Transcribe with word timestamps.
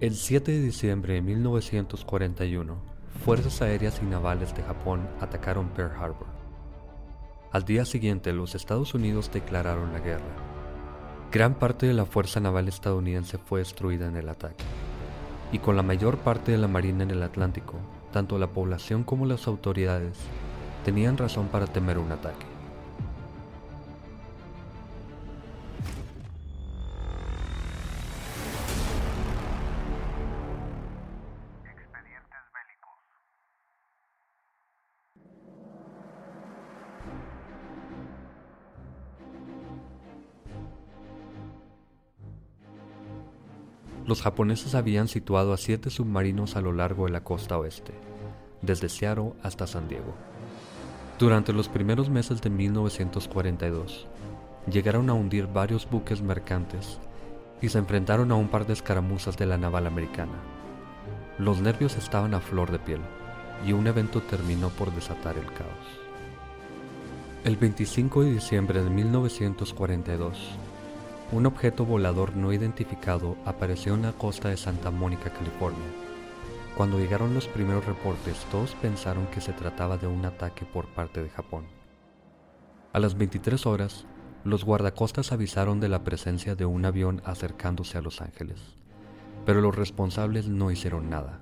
El 0.00 0.14
7 0.14 0.52
de 0.52 0.60
diciembre 0.60 1.14
de 1.14 1.22
1941, 1.22 2.76
fuerzas 3.24 3.62
aéreas 3.62 4.00
y 4.02 4.06
navales 4.06 4.54
de 4.54 4.62
Japón 4.62 5.08
atacaron 5.20 5.70
Pearl 5.70 5.92
Harbor. 5.96 6.26
Al 7.52 7.64
día 7.64 7.84
siguiente, 7.84 8.32
los 8.32 8.54
Estados 8.54 8.92
Unidos 8.94 9.30
declararon 9.32 9.92
la 9.92 10.00
guerra. 10.00 10.24
Gran 11.32 11.54
parte 11.54 11.86
de 11.86 11.94
la 11.94 12.04
fuerza 12.04 12.40
naval 12.40 12.68
estadounidense 12.68 13.38
fue 13.38 13.60
destruida 13.60 14.06
en 14.06 14.16
el 14.16 14.28
ataque, 14.28 14.64
y 15.52 15.58
con 15.58 15.76
la 15.76 15.82
mayor 15.82 16.18
parte 16.18 16.52
de 16.52 16.58
la 16.58 16.68
marina 16.68 17.04
en 17.04 17.10
el 17.10 17.22
Atlántico, 17.22 17.74
tanto 18.12 18.38
la 18.38 18.48
población 18.48 19.04
como 19.04 19.24
las 19.24 19.46
autoridades 19.46 20.18
tenían 20.84 21.16
razón 21.16 21.48
para 21.48 21.66
temer 21.66 21.98
un 21.98 22.12
ataque. 22.12 22.53
Los 44.06 44.20
japoneses 44.20 44.74
habían 44.74 45.08
situado 45.08 45.54
a 45.54 45.56
siete 45.56 45.88
submarinos 45.88 46.56
a 46.56 46.60
lo 46.60 46.72
largo 46.72 47.06
de 47.06 47.12
la 47.12 47.24
costa 47.24 47.56
oeste, 47.56 47.94
desde 48.60 48.90
Seattle 48.90 49.32
hasta 49.42 49.66
San 49.66 49.88
Diego. 49.88 50.14
Durante 51.18 51.54
los 51.54 51.68
primeros 51.68 52.10
meses 52.10 52.42
de 52.42 52.50
1942, 52.50 54.06
llegaron 54.70 55.08
a 55.08 55.14
hundir 55.14 55.46
varios 55.46 55.88
buques 55.88 56.20
mercantes 56.20 56.98
y 57.62 57.70
se 57.70 57.78
enfrentaron 57.78 58.30
a 58.30 58.34
un 58.34 58.48
par 58.48 58.66
de 58.66 58.74
escaramuzas 58.74 59.38
de 59.38 59.46
la 59.46 59.56
naval 59.56 59.86
americana. 59.86 60.38
Los 61.38 61.62
nervios 61.62 61.96
estaban 61.96 62.34
a 62.34 62.40
flor 62.40 62.70
de 62.70 62.78
piel 62.78 63.00
y 63.66 63.72
un 63.72 63.86
evento 63.86 64.20
terminó 64.20 64.68
por 64.68 64.94
desatar 64.94 65.38
el 65.38 65.46
caos. 65.46 66.04
El 67.44 67.56
25 67.56 68.22
de 68.22 68.32
diciembre 68.32 68.82
de 68.82 68.90
1942, 68.90 70.36
un 71.32 71.46
objeto 71.46 71.84
volador 71.84 72.36
no 72.36 72.52
identificado 72.52 73.36
apareció 73.44 73.94
en 73.94 74.02
la 74.02 74.12
costa 74.12 74.50
de 74.50 74.56
Santa 74.56 74.90
Mónica, 74.90 75.30
California. 75.30 75.86
Cuando 76.76 76.98
llegaron 76.98 77.34
los 77.34 77.48
primeros 77.48 77.86
reportes, 77.86 78.44
todos 78.50 78.74
pensaron 78.74 79.26
que 79.28 79.40
se 79.40 79.52
trataba 79.52 79.96
de 79.96 80.06
un 80.06 80.24
ataque 80.24 80.64
por 80.64 80.86
parte 80.86 81.22
de 81.22 81.30
Japón. 81.30 81.64
A 82.92 83.00
las 83.00 83.16
23 83.16 83.66
horas, 83.66 84.06
los 84.44 84.64
guardacostas 84.64 85.32
avisaron 85.32 85.80
de 85.80 85.88
la 85.88 86.04
presencia 86.04 86.54
de 86.54 86.66
un 86.66 86.84
avión 86.84 87.22
acercándose 87.24 87.96
a 87.96 88.02
Los 88.02 88.20
Ángeles, 88.20 88.60
pero 89.46 89.60
los 89.60 89.74
responsables 89.74 90.48
no 90.48 90.70
hicieron 90.70 91.08
nada, 91.08 91.40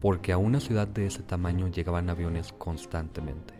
porque 0.00 0.32
a 0.32 0.38
una 0.38 0.60
ciudad 0.60 0.86
de 0.86 1.06
ese 1.06 1.22
tamaño 1.22 1.68
llegaban 1.68 2.10
aviones 2.10 2.52
constantemente. 2.52 3.54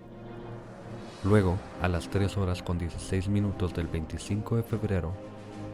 Luego, 1.25 1.57
a 1.81 1.89
las 1.89 2.09
3 2.11 2.37
horas 2.37 2.63
con 2.63 2.79
16 2.79 3.29
minutos 3.29 3.75
del 3.75 3.89
25 3.89 4.57
de 4.57 4.63
febrero, 4.63 5.15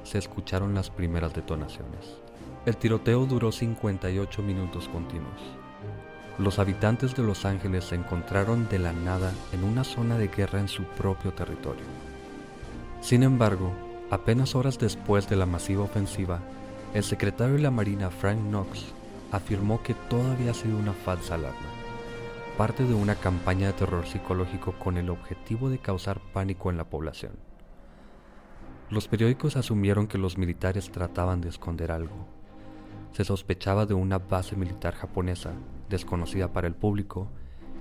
se 0.03 0.19
escucharon 0.19 0.75
las 0.75 0.91
primeras 0.91 1.35
detonaciones. 1.35 2.19
El 2.67 2.77
tiroteo 2.77 3.27
duró 3.27 3.53
58 3.53 4.43
minutos 4.43 4.89
continuos. 4.89 5.41
Los 6.39 6.59
habitantes 6.59 7.15
de 7.15 7.23
Los 7.23 7.45
Ángeles 7.45 7.85
se 7.85 7.95
encontraron 7.95 8.69
de 8.69 8.79
la 8.79 8.93
nada 8.93 9.33
en 9.53 9.62
una 9.65 9.85
zona 9.85 10.19
de 10.19 10.29
guerra 10.29 10.61
en 10.61 10.69
su 10.69 10.83
propio 10.83 11.33
territorio. 11.33 11.85
Sin 13.01 13.23
embargo, 13.23 13.73
apenas 14.11 14.55
horas 14.55 14.79
después 14.79 15.29
de 15.29 15.37
la 15.37 15.47
masiva 15.47 15.85
ofensiva, 15.85 16.41
el 16.95 17.05
secretario 17.05 17.55
de 17.55 17.62
la 17.62 17.71
Marina 17.71 18.11
Frank 18.11 18.41
Knox 18.41 18.87
afirmó 19.31 19.83
que 19.83 19.95
todo 19.95 20.33
había 20.33 20.55
sido 20.55 20.79
una 20.79 20.93
falsa 20.93 21.35
alarma, 21.35 21.71
parte 22.57 22.85
de 22.85 22.95
una 22.95 23.17
campaña 23.17 23.67
de 23.69 23.73
terror 23.75 24.06
psicológico 24.06 24.73
con 24.73 24.97
el 24.97 25.11
objetivo 25.11 25.71
de 25.71 25.78
causar 25.78 26.21
pánico 26.33 26.71
en 26.71 26.77
la 26.77 26.84
población. 26.84 27.33
Los 28.91 29.09
periódicos 29.09 29.56
asumieron 29.56 30.06
que 30.06 30.19
los 30.19 30.37
militares 30.37 30.91
trataban 30.91 31.41
de 31.41 31.49
esconder 31.49 31.91
algo. 31.91 32.27
Se 33.12 33.25
sospechaba 33.25 33.87
de 33.87 33.95
una 33.95 34.19
base 34.19 34.56
militar 34.56 34.95
japonesa, 34.95 35.53
desconocida 35.89 36.53
para 36.53 36.67
el 36.67 36.75
público, 36.75 37.28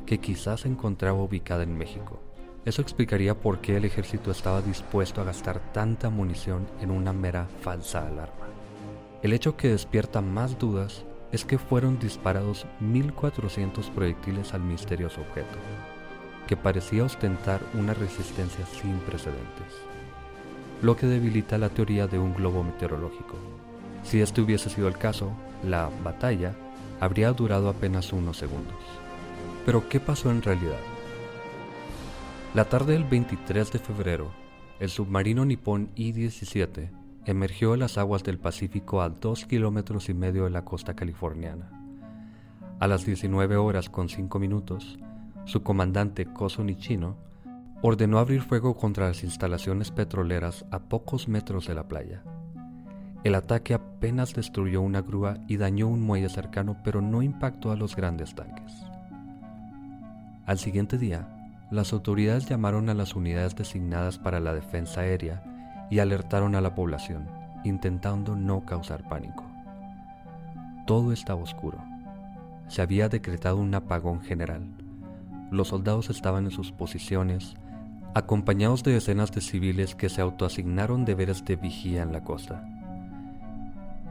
que 0.05 0.19
quizás 0.19 0.61
se 0.61 0.69
encontraba 0.69 1.21
ubicada 1.21 1.63
en 1.63 1.77
México. 1.77 2.21
Eso 2.63 2.81
explicaría 2.81 3.37
por 3.37 3.59
qué 3.59 3.75
el 3.75 3.83
ejército 3.83 4.31
estaba 4.31 4.61
dispuesto 4.61 5.19
a 5.19 5.25
gastar 5.25 5.59
tanta 5.73 6.09
munición 6.09 6.65
en 6.79 6.89
una 6.89 7.11
mera 7.11 7.47
falsa 7.61 8.07
alarma. 8.07 8.47
El 9.21 9.33
hecho 9.33 9.57
que 9.57 9.69
despierta 9.69 10.21
más 10.21 10.57
dudas 10.57 11.03
es 11.33 11.43
que 11.43 11.57
fueron 11.57 11.99
disparados 11.99 12.65
1.400 12.79 13.89
proyectiles 13.91 14.53
al 14.53 14.61
misterioso 14.61 15.19
objeto, 15.19 15.57
que 16.47 16.55
parecía 16.55 17.03
ostentar 17.03 17.59
una 17.73 17.93
resistencia 17.93 18.65
sin 18.67 18.97
precedentes 18.99 19.93
lo 20.83 20.97
que 20.97 21.07
debilita 21.07 21.57
la 21.57 21.69
teoría 21.69 22.07
de 22.07 22.19
un 22.19 22.33
globo 22.33 22.61
meteorológico. 22.61 23.37
Si 24.03 24.19
este 24.19 24.41
hubiese 24.41 24.69
sido 24.69 24.89
el 24.89 24.97
caso, 24.97 25.31
la 25.63 25.89
batalla 26.03 26.53
habría 26.99 27.31
durado 27.31 27.69
apenas 27.69 28.11
unos 28.11 28.37
segundos. 28.37 28.75
Pero 29.65 29.87
¿qué 29.87 30.01
pasó 30.01 30.29
en 30.29 30.41
realidad? 30.41 30.79
La 32.53 32.65
tarde 32.65 32.93
del 32.93 33.05
23 33.05 33.71
de 33.71 33.79
febrero, 33.79 34.31
el 34.81 34.89
submarino 34.89 35.45
nipón 35.45 35.89
I-17 35.95 36.89
emergió 37.25 37.71
de 37.71 37.77
las 37.77 37.97
aguas 37.97 38.23
del 38.23 38.37
Pacífico 38.37 39.01
a 39.01 39.07
dos 39.07 39.45
kilómetros 39.45 40.09
y 40.09 40.13
medio 40.13 40.43
de 40.43 40.49
la 40.49 40.65
costa 40.65 40.95
californiana. 40.95 41.71
A 42.81 42.87
las 42.87 43.05
19 43.05 43.55
horas 43.55 43.89
con 43.89 44.09
5 44.09 44.37
minutos, 44.37 44.99
su 45.45 45.63
comandante 45.63 46.25
Koso 46.25 46.61
Nichino 46.61 47.15
ordenó 47.85 48.17
abrir 48.17 48.41
fuego 48.41 48.77
contra 48.77 49.09
las 49.09 49.25
instalaciones 49.25 49.91
petroleras 49.91 50.65
a 50.71 50.79
pocos 50.79 51.27
metros 51.27 51.67
de 51.67 51.75
la 51.75 51.89
playa. 51.89 52.23
El 53.25 53.35
ataque 53.35 53.73
apenas 53.73 54.33
destruyó 54.33 54.81
una 54.81 55.01
grúa 55.01 55.37
y 55.49 55.57
dañó 55.57 55.89
un 55.89 56.01
muelle 56.01 56.29
cercano, 56.29 56.77
pero 56.85 57.01
no 57.01 57.21
impactó 57.21 57.71
a 57.71 57.75
los 57.75 57.93
grandes 57.97 58.35
tanques. 58.35 58.73
Al 60.45 60.59
siguiente 60.59 60.97
día, 60.97 61.27
las 61.71 61.91
autoridades 61.91 62.47
llamaron 62.47 62.87
a 62.87 62.93
las 62.93 63.17
unidades 63.17 63.53
designadas 63.53 64.17
para 64.17 64.39
la 64.39 64.53
defensa 64.53 65.01
aérea 65.01 65.43
y 65.91 65.99
alertaron 65.99 66.55
a 66.55 66.61
la 66.61 66.75
población, 66.75 67.27
intentando 67.65 68.37
no 68.37 68.65
causar 68.65 69.09
pánico. 69.09 69.43
Todo 70.87 71.11
estaba 71.11 71.43
oscuro. 71.43 71.83
Se 72.69 72.81
había 72.81 73.09
decretado 73.09 73.57
un 73.57 73.75
apagón 73.75 74.21
general. 74.21 74.61
Los 75.51 75.67
soldados 75.67 76.09
estaban 76.09 76.45
en 76.45 76.51
sus 76.51 76.71
posiciones, 76.71 77.55
acompañados 78.15 78.83
de 78.83 78.93
decenas 78.93 79.31
de 79.31 79.41
civiles 79.41 79.95
que 79.95 80.09
se 80.09 80.21
autoasignaron 80.21 81.03
deberes 81.03 81.43
de 81.45 81.55
vigía 81.55 82.03
en 82.03 82.13
la 82.13 82.23
costa. 82.23 82.63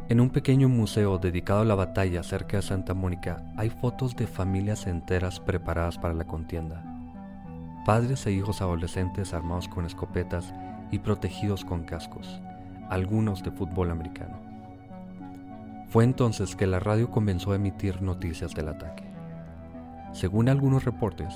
En 0.08 0.20
un 0.20 0.30
pequeño 0.30 0.68
museo 0.68 1.18
dedicado 1.18 1.60
a 1.60 1.64
la 1.64 1.76
batalla 1.76 2.22
cerca 2.22 2.56
de 2.56 2.62
Santa 2.62 2.94
Mónica 2.94 3.44
hay 3.56 3.70
fotos 3.70 4.16
de 4.16 4.26
familias 4.26 4.86
enteras 4.86 5.38
preparadas 5.38 5.98
para 5.98 6.14
la 6.14 6.24
contienda. 6.24 6.82
Padres 7.86 8.26
e 8.26 8.32
hijos 8.32 8.60
adolescentes 8.60 9.32
armados 9.32 9.68
con 9.68 9.86
escopetas 9.86 10.52
y 10.90 10.98
protegidos 10.98 11.64
con 11.64 11.84
cascos, 11.84 12.40
algunos 12.90 13.42
de 13.42 13.52
fútbol 13.52 13.90
americano. 13.90 14.40
Fue 15.88 16.04
entonces 16.04 16.56
que 16.56 16.66
la 16.66 16.80
radio 16.80 17.10
comenzó 17.10 17.52
a 17.52 17.56
emitir 17.56 18.02
noticias 18.02 18.54
del 18.54 18.68
ataque. 18.68 19.04
Según 20.12 20.48
algunos 20.48 20.84
reportes, 20.84 21.34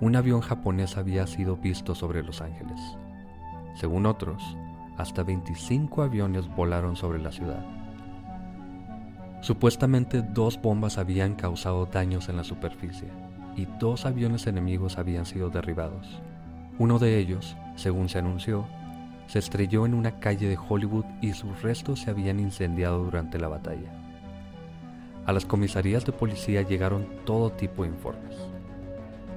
un 0.00 0.16
avión 0.16 0.40
japonés 0.40 0.96
había 0.96 1.26
sido 1.26 1.56
visto 1.56 1.94
sobre 1.94 2.22
Los 2.22 2.40
Ángeles. 2.40 2.80
Según 3.74 4.06
otros, 4.06 4.56
hasta 4.96 5.22
25 5.22 6.02
aviones 6.02 6.48
volaron 6.48 6.96
sobre 6.96 7.18
la 7.18 7.30
ciudad. 7.30 7.64
Supuestamente 9.42 10.22
dos 10.22 10.60
bombas 10.60 10.96
habían 10.96 11.34
causado 11.34 11.84
daños 11.84 12.30
en 12.30 12.36
la 12.36 12.44
superficie 12.44 13.08
y 13.56 13.66
dos 13.78 14.06
aviones 14.06 14.46
enemigos 14.46 14.96
habían 14.96 15.26
sido 15.26 15.50
derribados. 15.50 16.20
Uno 16.78 16.98
de 16.98 17.18
ellos, 17.18 17.56
según 17.76 18.08
se 18.08 18.18
anunció, 18.18 18.66
se 19.26 19.38
estrelló 19.38 19.84
en 19.84 19.92
una 19.92 20.18
calle 20.18 20.48
de 20.48 20.58
Hollywood 20.58 21.04
y 21.20 21.34
sus 21.34 21.60
restos 21.62 22.00
se 22.00 22.10
habían 22.10 22.40
incendiado 22.40 23.04
durante 23.04 23.38
la 23.38 23.48
batalla. 23.48 23.92
A 25.26 25.32
las 25.32 25.44
comisarías 25.44 26.06
de 26.06 26.12
policía 26.12 26.62
llegaron 26.62 27.06
todo 27.26 27.52
tipo 27.52 27.82
de 27.82 27.90
informes 27.90 28.36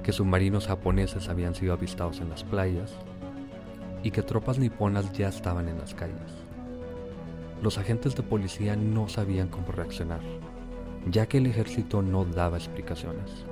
que 0.04 0.12
submarinos 0.12 0.68
japoneses 0.68 1.28
habían 1.30 1.54
sido 1.54 1.72
avistados 1.72 2.20
en 2.20 2.28
las 2.28 2.44
playas 2.44 2.94
y 4.02 4.10
que 4.10 4.22
tropas 4.22 4.58
niponas 4.58 5.10
ya 5.14 5.28
estaban 5.28 5.66
en 5.66 5.78
las 5.78 5.94
calles. 5.94 6.44
Los 7.62 7.78
agentes 7.78 8.14
de 8.14 8.22
policía 8.22 8.76
no 8.76 9.08
sabían 9.08 9.48
cómo 9.48 9.72
reaccionar, 9.72 10.20
ya 11.10 11.26
que 11.26 11.38
el 11.38 11.46
ejército 11.46 12.02
no 12.02 12.26
daba 12.26 12.58
explicaciones. 12.58 13.46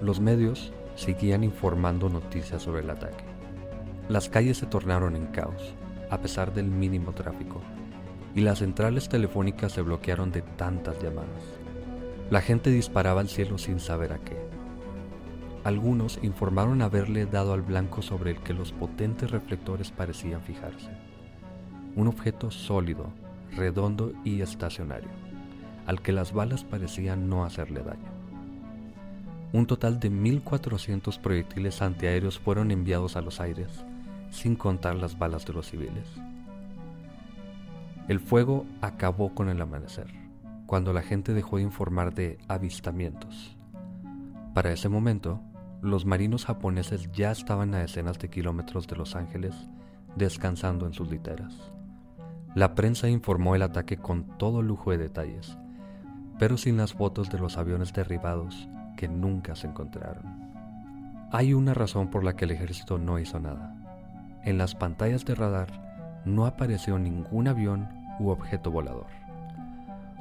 Los 0.00 0.20
medios 0.20 0.72
seguían 0.94 1.42
informando 1.42 2.08
noticias 2.08 2.62
sobre 2.62 2.82
el 2.82 2.90
ataque. 2.90 3.24
Las 4.08 4.28
calles 4.28 4.58
se 4.58 4.66
tornaron 4.66 5.16
en 5.16 5.26
caos, 5.26 5.74
a 6.08 6.18
pesar 6.18 6.54
del 6.54 6.66
mínimo 6.66 7.12
tráfico, 7.12 7.60
y 8.36 8.42
las 8.42 8.60
centrales 8.60 9.08
telefónicas 9.08 9.72
se 9.72 9.82
bloquearon 9.82 10.30
de 10.30 10.42
tantas 10.42 11.02
llamadas. 11.02 11.42
La 12.30 12.40
gente 12.40 12.70
disparaba 12.70 13.20
al 13.20 13.28
cielo 13.28 13.58
sin 13.58 13.80
saber 13.80 14.12
a 14.12 14.18
qué. 14.18 14.53
Algunos 15.64 16.18
informaron 16.22 16.82
haberle 16.82 17.24
dado 17.24 17.54
al 17.54 17.62
blanco 17.62 18.02
sobre 18.02 18.32
el 18.32 18.40
que 18.40 18.52
los 18.52 18.72
potentes 18.72 19.30
reflectores 19.30 19.90
parecían 19.90 20.42
fijarse. 20.42 20.90
Un 21.96 22.06
objeto 22.06 22.50
sólido, 22.50 23.06
redondo 23.56 24.12
y 24.24 24.42
estacionario, 24.42 25.08
al 25.86 26.02
que 26.02 26.12
las 26.12 26.34
balas 26.34 26.64
parecían 26.64 27.30
no 27.30 27.46
hacerle 27.46 27.82
daño. 27.82 28.12
Un 29.54 29.64
total 29.64 30.00
de 30.00 30.10
1.400 30.10 31.18
proyectiles 31.18 31.80
antiaéreos 31.80 32.38
fueron 32.38 32.70
enviados 32.70 33.16
a 33.16 33.22
los 33.22 33.40
aires, 33.40 33.86
sin 34.30 34.56
contar 34.56 34.96
las 34.96 35.18
balas 35.18 35.46
de 35.46 35.54
los 35.54 35.70
civiles. 35.70 36.08
El 38.06 38.20
fuego 38.20 38.66
acabó 38.82 39.34
con 39.34 39.48
el 39.48 39.62
amanecer, 39.62 40.08
cuando 40.66 40.92
la 40.92 41.00
gente 41.00 41.32
dejó 41.32 41.56
de 41.56 41.62
informar 41.62 42.12
de 42.12 42.36
avistamientos. 42.48 43.56
Para 44.52 44.72
ese 44.72 44.90
momento, 44.90 45.40
los 45.84 46.06
marinos 46.06 46.46
japoneses 46.46 47.10
ya 47.12 47.30
estaban 47.30 47.74
a 47.74 47.78
decenas 47.78 48.18
de 48.18 48.30
kilómetros 48.30 48.86
de 48.86 48.96
Los 48.96 49.14
Ángeles, 49.14 49.54
descansando 50.16 50.86
en 50.86 50.94
sus 50.94 51.10
literas. 51.10 51.54
La 52.54 52.74
prensa 52.74 53.08
informó 53.08 53.54
el 53.54 53.62
ataque 53.62 53.98
con 53.98 54.38
todo 54.38 54.62
lujo 54.62 54.92
de 54.92 54.98
detalles, 54.98 55.58
pero 56.38 56.56
sin 56.56 56.76
las 56.76 56.94
fotos 56.94 57.28
de 57.30 57.38
los 57.38 57.58
aviones 57.58 57.92
derribados 57.92 58.68
que 58.96 59.08
nunca 59.08 59.54
se 59.56 59.66
encontraron. 59.66 60.24
Hay 61.30 61.52
una 61.52 61.74
razón 61.74 62.08
por 62.08 62.24
la 62.24 62.34
que 62.34 62.44
el 62.44 62.52
ejército 62.52 62.96
no 62.96 63.18
hizo 63.18 63.38
nada. 63.40 63.76
En 64.44 64.56
las 64.56 64.74
pantallas 64.74 65.24
de 65.24 65.34
radar 65.34 66.22
no 66.24 66.46
apareció 66.46 66.98
ningún 66.98 67.48
avión 67.48 67.88
u 68.20 68.30
objeto 68.30 68.70
volador. 68.70 69.23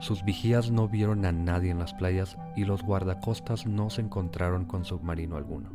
Sus 0.03 0.25
vigías 0.25 0.69
no 0.69 0.89
vieron 0.89 1.23
a 1.23 1.31
nadie 1.31 1.71
en 1.71 1.79
las 1.79 1.93
playas 1.93 2.37
y 2.57 2.65
los 2.65 2.83
guardacostas 2.83 3.65
no 3.65 3.89
se 3.89 4.01
encontraron 4.01 4.65
con 4.65 4.83
submarino 4.83 5.37
alguno. 5.37 5.69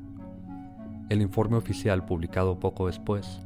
El 1.08 1.22
informe 1.22 1.56
oficial 1.56 2.04
publicado 2.04 2.60
poco 2.60 2.88
después 2.88 3.40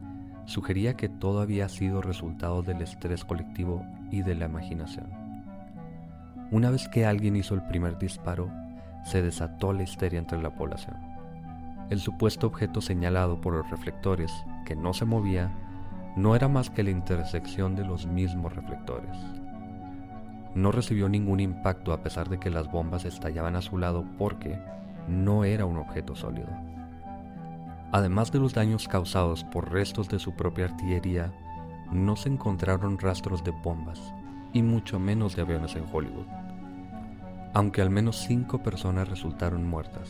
sugería 0.45 0.95
que 0.95 1.09
todo 1.09 1.41
había 1.41 1.69
sido 1.69 2.03
resultado 2.03 2.65
del 2.65 2.83
estrés 2.83 3.25
colectivo 3.25 3.87
y 4.11 4.23
de 4.23 4.35
la 4.35 4.47
imaginación. 4.47 5.07
Una 6.51 6.69
vez 6.71 6.89
que 6.89 7.07
alguien 7.07 7.37
hizo 7.37 7.55
el 7.55 7.63
primer 7.63 7.97
disparo, 7.97 8.51
se 9.05 9.23
desató 9.23 9.73
la 9.73 9.85
histeria 9.85 10.19
entre 10.19 10.43
la 10.43 10.57
población. 10.57 10.97
El 11.91 12.01
supuesto 12.01 12.49
objeto 12.49 12.81
señalado 12.81 13.41
por 13.41 13.55
los 13.55 13.71
reflectores, 13.71 14.33
que 14.67 14.75
no 14.75 14.95
se 14.95 15.05
movía, 15.05 15.49
no 16.17 16.35
era 16.35 16.49
más 16.49 16.71
que 16.71 16.83
la 16.83 16.91
intersección 16.91 17.77
de 17.77 17.85
los 17.85 18.05
mismos 18.05 18.53
reflectores. 18.57 19.17
No 20.55 20.73
recibió 20.73 21.09
ningún 21.09 21.41
impacto 21.41 21.93
a 21.93 22.03
pesar 22.03 22.29
de 22.29 22.39
que 22.39 22.51
las 22.51 22.71
bombas 22.71 23.05
estallaban 23.05 23.57
a 23.57 23.63
su 23.63 23.79
lado 23.79 24.05
porque 24.19 24.59
no 25.09 25.45
era 25.45 25.65
un 25.65 25.79
objeto 25.79 26.15
sólido. 26.15 26.49
Además 27.91 28.33
de 28.33 28.39
los 28.39 28.55
daños 28.55 28.89
causados 28.89 29.45
por 29.45 29.71
restos 29.71 30.09
de 30.09 30.19
su 30.19 30.35
propia 30.35 30.67
artillería, 30.67 31.33
no 31.91 32.17
se 32.17 32.29
encontraron 32.29 32.99
rastros 32.99 33.45
de 33.45 33.51
bombas 33.51 34.15
y 34.53 34.63
mucho 34.63 34.99
menos 34.99 35.37
de 35.37 35.43
aviones 35.43 35.77
en 35.77 35.85
Hollywood. 35.91 36.27
Aunque 37.55 37.83
al 37.83 37.91
menos 37.91 38.17
cinco 38.17 38.63
personas 38.63 39.09
resultaron 39.09 39.69
muertas, 39.69 40.09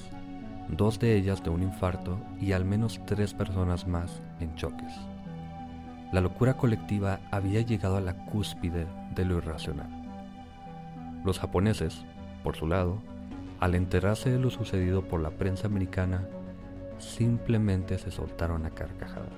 dos 0.69 1.01
de 1.01 1.17
ellas 1.17 1.43
de 1.43 1.51
un 1.51 1.63
infarto 1.63 2.19
y 2.41 2.53
al 2.53 2.65
menos 2.65 3.01
tres 3.05 3.35
personas 3.35 3.87
más 3.87 4.23
en 4.39 4.55
choques 4.55 4.93
la 6.13 6.21
locura 6.21 6.55
colectiva 6.55 7.21
había 7.31 7.63
llegado 7.63 7.97
a 7.97 8.03
la 8.03 8.15
cúspide 8.27 8.87
de 9.15 9.25
lo 9.25 9.39
irracional. 9.39 10.02
Los 11.25 11.39
japoneses, 11.39 12.05
por 12.43 12.57
su 12.57 12.67
lado, 12.67 12.99
al 13.61 13.75
enterarse 13.75 14.31
de 14.31 14.39
lo 14.39 14.51
sucedido 14.51 15.03
por 15.03 15.21
la 15.21 15.31
prensa 15.31 15.69
americana, 15.69 16.27
simplemente 16.99 17.99
se 17.99 18.11
soltaron 18.11 18.67
a 18.67 18.71
carcajadas. 18.71 19.31